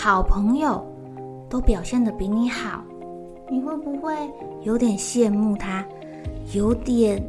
[0.00, 0.80] 好朋友
[1.50, 2.84] 都表现的比你好，
[3.50, 4.14] 你会不会
[4.62, 5.84] 有点羡慕他，
[6.52, 7.20] 有点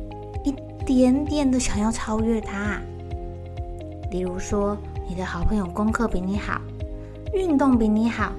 [0.44, 0.54] 一
[0.86, 2.56] 点点的想要超越他？
[2.60, 2.82] 啊
[4.12, 6.62] 例如说，你的好朋友功课比你好，
[7.34, 8.32] 运动比你好，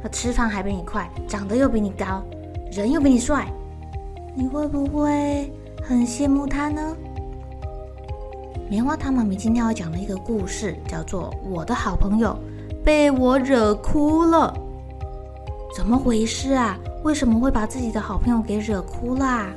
[0.00, 2.22] 他吃饭还比你快，长得又比你高，
[2.70, 3.48] 人又比你帅，
[4.32, 5.52] 你会不会
[5.82, 6.96] 很羡慕他呢？
[8.70, 12.28] 棉花糖妈咪今天要讲的一个故事，叫做《我的好朋友》。
[12.84, 14.52] 被我惹哭了，
[15.74, 16.78] 怎么回事啊？
[17.04, 19.48] 为什么会把自己的好朋友给惹哭啦？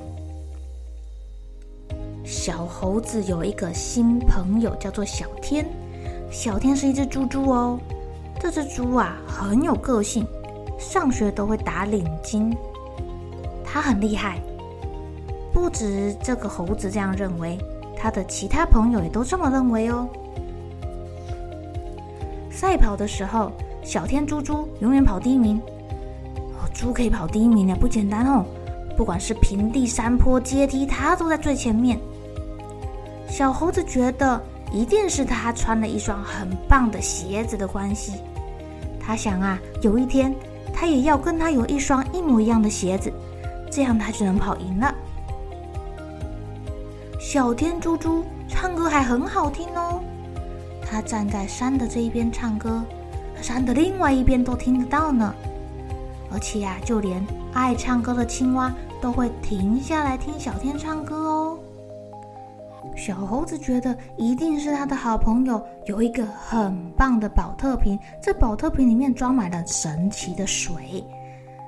[2.23, 5.65] 小猴子有一个新朋友，叫做小天。
[6.31, 7.79] 小天是一只猪猪哦，
[8.39, 10.25] 这只猪啊很有个性，
[10.77, 12.51] 上学都会打领巾。
[13.63, 14.39] 它很厉害，
[15.53, 17.57] 不止这个猴子这样认为，
[17.95, 20.07] 他的其他朋友也都这么认为哦。
[22.55, 23.51] 赛跑的时候，
[23.83, 25.61] 小天猪猪永远跑第一名。
[26.53, 28.45] 哦，猪可以跑第一名呢，不简单哦。
[28.95, 31.99] 不管是平地、山坡、阶梯，它都在最前面。
[33.27, 38.13] 小猴子觉得一定是他穿了一双很棒的鞋子的关系。
[39.01, 40.33] 他想啊，有一天
[40.73, 43.11] 他也要跟他有一双一模一样的鞋子，
[43.69, 44.95] 这样他就能跑赢了。
[47.19, 50.01] 小天猪猪唱歌还很好听哦。
[50.95, 52.81] 他站在山的这一边唱歌，
[53.41, 55.35] 山的另外一边都听得到呢。
[56.31, 61.59] 而且呀、啊，就连爱唱歌的青蛙都会停下来听小天唱歌哦。
[62.95, 71.03] 小猴子觉得一定是他的好朋友有一个很棒的宝特瓶，这宝特瓶里面装满了神奇的水。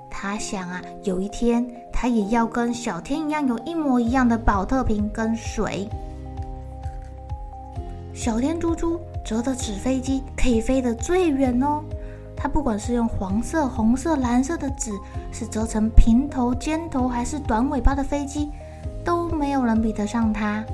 [0.09, 5.85] 他想啊，有一天他也要跟小天一样，有一模一样的宝特瓶跟水。
[8.17, 11.83] 小天猪猪折的纸飞机可以飞得最远哦！
[12.35, 14.91] 它不管是用黄色、红色、蓝色的纸，
[15.31, 18.49] 是折成平头、尖头还是短尾巴的飞机，
[19.05, 20.65] 都没有人比得上它。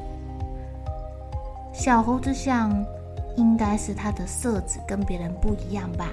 [1.74, 2.74] 小猴子想，
[3.36, 6.12] 应该是它的色纸跟别人不一样吧？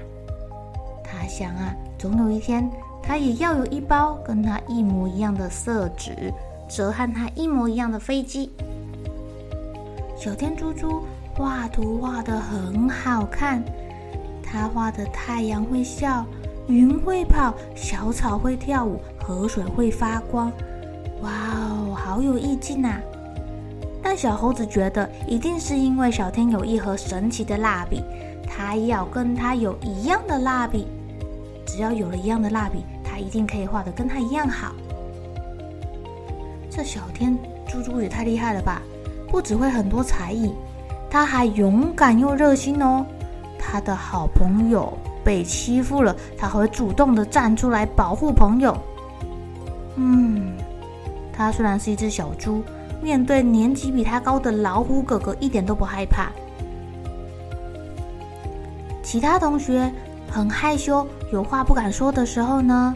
[1.01, 2.69] 他想啊，总有一天，
[3.01, 6.33] 他也要有一包跟他一模一样的色纸，
[6.67, 8.51] 折和他一模一样的飞机。
[10.17, 11.01] 小天猪猪。
[11.41, 13.63] 画图画得很好看，
[14.43, 16.23] 他画的太阳会笑，
[16.67, 20.51] 云会跑，小草会跳舞，河水会发光，
[21.23, 23.01] 哇哦，好有意境啊！
[24.03, 28.03] 但小猴子觉得，一定是因为小天有一盒神奇的蜡笔，
[28.47, 30.85] 他要跟他有一样的蜡笔，
[31.65, 34.75] 只要有了一样的蜡笔，他一定可以画得跟他一样好。
[36.69, 37.35] 这小天
[37.67, 38.79] 猪猪也太厉害了吧！
[39.27, 40.53] 不只会很多才艺。
[41.11, 43.05] 他还勇敢又热心哦，
[43.59, 48.75] 他的好朋友被欺负了，他会主动的站出来保护朋友。
[49.97, 50.53] 嗯，
[51.33, 52.63] 他虽然是一只小猪，
[53.01, 56.31] 面对年纪比他高的老虎哥哥一点都不害怕。
[59.03, 59.91] 其他同学
[60.31, 62.95] 很害羞，有话不敢说的时候呢，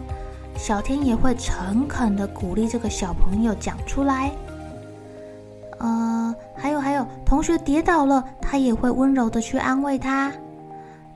[0.55, 4.31] 小天也会诚恳的鼓励这个小朋友讲出来。
[5.79, 6.24] 呃，
[6.55, 10.31] 还有还有，同学跌倒了，他也会温柔的去安慰他。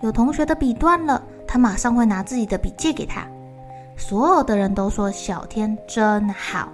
[0.01, 3.27] 有同学的笔断了，他马上会拿自己的笔借给他。
[3.97, 6.69] 所有的人都说小天真好。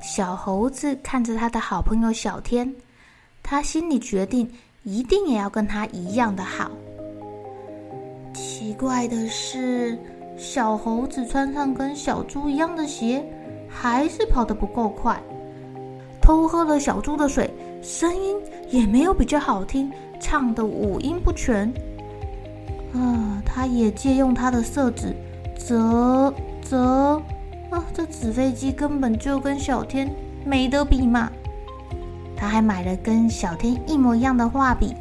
[0.00, 2.74] 小猴子看着他的好朋友小天，
[3.42, 4.50] 他心里决定
[4.82, 6.70] 一定也要跟他一样的好。
[8.32, 9.98] 奇怪的是，
[10.36, 13.24] 小猴子穿上跟小猪一样的鞋，
[13.68, 15.20] 还是跑得不够快。
[16.26, 17.48] 偷喝了小猪的水，
[17.80, 18.34] 声音
[18.68, 21.72] 也没有比较好听，唱的五音不全。
[22.92, 25.14] 啊，他也借用他的色纸，
[25.56, 26.34] 折
[26.68, 27.22] 折
[27.70, 30.12] 啊，这纸飞机根本就跟小天
[30.44, 31.30] 没得比嘛。
[32.36, 34.96] 他还买了跟小天一模一样的画笔，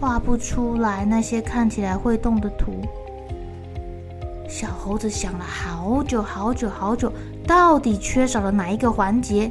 [0.00, 2.72] 画不出来那些看起来会动的图。
[4.48, 7.12] 小猴子想了好久好久好久，
[7.46, 9.48] 到底缺少了哪一个环节？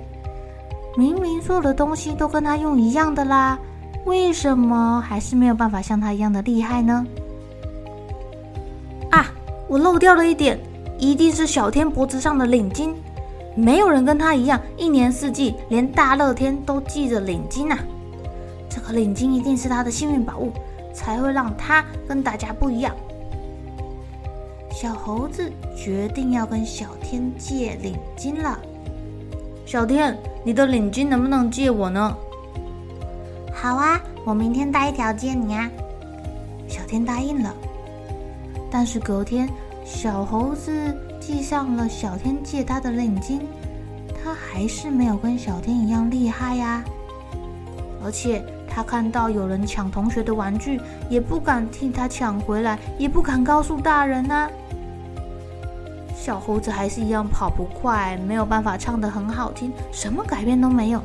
[0.98, 3.60] 明明所有的东西都跟他用一样的啦，
[4.06, 7.06] 为什么还是没有办法像他一样的厉害呢？
[9.12, 9.28] 啊，
[9.68, 10.58] 我漏掉了一点，
[10.98, 12.94] 一定是小天脖子上的领巾。
[13.58, 17.80] 没有人跟他一样，一年四季连大热天都系着领巾啊！
[18.70, 20.52] 这个领巾一定是他的幸运宝物，
[20.94, 22.94] 才会让他跟大家不一样。
[24.72, 28.60] 小猴子决定要跟小天借领巾了。
[29.66, 32.16] 小天，你的领巾能不能借我呢？
[33.52, 35.70] 好啊，我明天带一条借你啊。
[36.68, 37.52] 小天答应了。
[38.70, 39.50] 但是隔天，
[39.84, 40.72] 小猴子。
[41.22, 43.40] 系上了小天借他的领巾，
[44.24, 46.84] 他还是没有跟小天一样厉害呀。
[48.04, 54.48] 而且他看到有人抢同学的玩具，也不敢替他抢回来，也不敢告诉大人啊。
[56.26, 61.00] 小猴子还是一样跑不快，没有办法唱得很好听，什么改变都没有。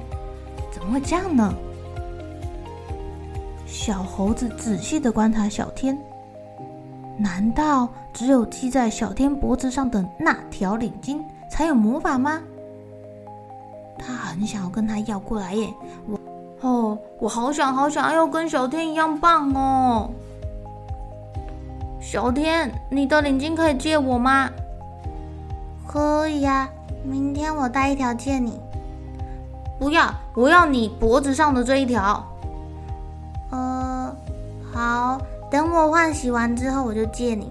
[0.72, 1.52] 怎么会这样呢？
[3.67, 5.94] 小猴子仔细地观察小天。
[7.19, 11.20] 难道只有系在小天脖子上的那条领巾
[11.50, 12.40] 才有魔法吗？
[13.99, 15.69] 他很想要跟他要过来耶！
[16.08, 16.19] 我
[16.62, 20.11] 哦，我好想好想要跟小天一样棒哦！
[22.00, 24.49] 小天，你的领巾可以借我吗？
[25.90, 26.70] 可以呀，
[27.02, 28.60] 明天我带一条借你。
[29.76, 32.25] 不要，我要你脖子上的这一条。
[33.50, 34.14] 呃，
[34.72, 35.20] 好。
[35.50, 37.48] 等我换洗完之后，我就借你。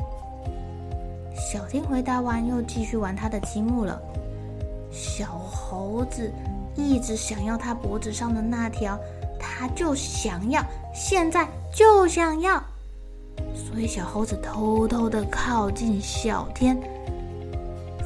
[1.35, 3.99] 小天回答完，又继续玩他的积木了。
[4.89, 6.31] 小猴子
[6.75, 8.97] 一直想要他脖子上的那条，
[9.37, 10.63] 他就想要，
[10.93, 12.63] 现在就想要。
[13.53, 16.81] 所以小猴子偷偷的靠近小天，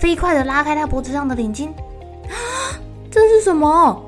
[0.03, 1.69] 飞快的拉开他脖子上的领巾。
[1.69, 2.35] 啊，
[3.09, 4.05] 这是什么？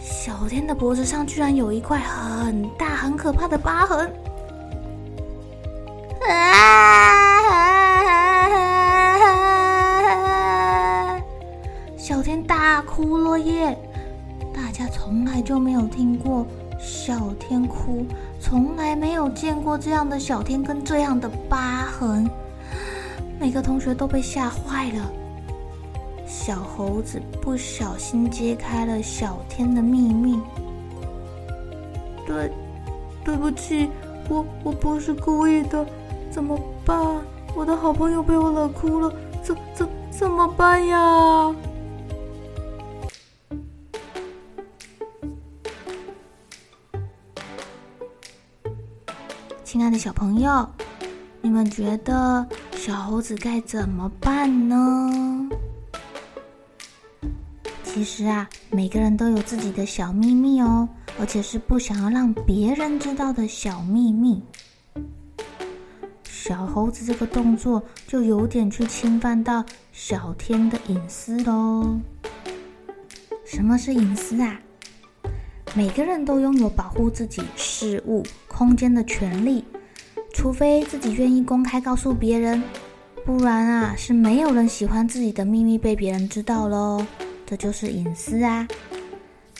[0.00, 4.12] 小天的脖子上居然有一块很大、很可怕的疤痕。
[6.28, 6.42] 啊！
[11.96, 13.78] 小天大哭了耶！
[14.52, 16.44] 大家从来就没有听过
[16.76, 18.04] 小天哭，
[18.40, 22.28] 从来没有见过这样的小天跟这样的疤痕，
[23.38, 25.12] 每个同学都被吓坏了。
[26.26, 30.40] 小猴子不小心揭开了小天的秘密。
[32.26, 32.50] 对，
[33.24, 33.88] 对不起，
[34.28, 35.86] 我我不是故意的。
[36.30, 36.98] 怎么办？
[37.54, 39.10] 我的好朋友被我惹哭了，
[39.42, 41.54] 怎怎怎么办呀？
[49.64, 50.68] 亲爱的小朋友，
[51.40, 52.46] 你们觉得
[52.86, 55.50] 小猴子该怎么办呢？
[57.82, 60.88] 其实啊，每个人都有自己的小秘密哦，
[61.18, 64.40] 而且是不想要让别人知道的小秘密。
[66.22, 71.98] 小猴子这个动作就有点去侵犯到小天的隐私喽。
[73.44, 74.60] 什么是隐私啊？
[75.74, 79.64] 每个人都拥有保护自己事物、空间的权利，
[80.36, 82.62] 除非自己愿意公开告诉别人，
[83.24, 87.04] 不然啊是没有人喜欢自己的秘密被别人知道喽。
[87.46, 88.68] 这就是隐私啊！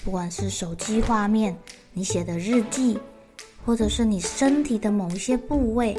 [0.04, 1.56] 不管是手机画面、
[1.94, 2.98] 你写的日记，
[3.64, 5.96] 或者是你身体的某一些部位。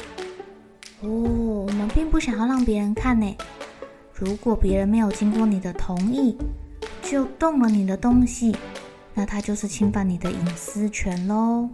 [1.01, 3.35] 哦，我们并不想要让别人看呢。
[4.13, 6.37] 如果别人没有经过你的同意
[7.01, 8.55] 就动了你的东西，
[9.15, 11.67] 那他就是侵犯你的隐私权喽。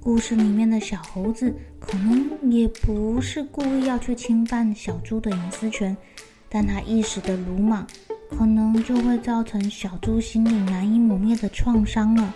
[0.00, 5.96] 故事里面的小猴子可能也不是故意要去侵犯小猪的隐私权，
[6.48, 7.86] 但他一时的鲁莽，
[8.30, 12.34] 可能就会造成小猪心里难以磨灭的创伤了。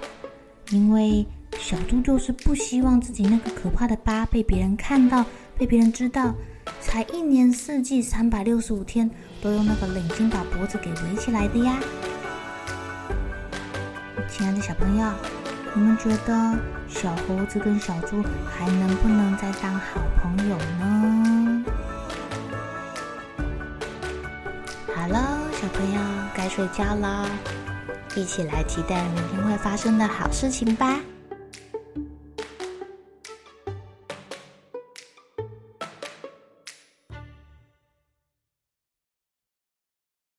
[0.71, 1.25] 因为
[1.59, 5.25] 小猪就是不希望自己那个可怕的疤被别人看到。
[5.57, 6.35] 被别人知道，
[6.81, 9.09] 才一年四季三百六十五天
[9.41, 11.79] 都用那个领巾把脖子给围起来的呀！
[14.29, 15.09] 亲爱的小朋友，
[15.77, 16.57] 你们觉得
[16.89, 21.65] 小猴子跟小猪还能不能再当好朋友呢？
[24.95, 26.01] 好了，小朋友
[26.33, 27.29] 该睡觉了，
[28.15, 31.01] 一起来期待明天会发生的好事情吧！